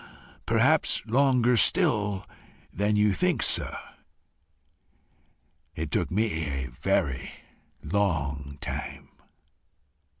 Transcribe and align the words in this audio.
"Perhaps 0.47 1.05
longer 1.05 1.55
still 1.55 2.25
than 2.73 2.95
you 2.95 3.13
think, 3.13 3.43
sir. 3.43 3.77
It 5.75 5.91
took 5.91 6.09
me 6.09 6.43
a 6.47 6.69
very 6.71 7.29
long 7.83 8.57
time. 8.61 9.09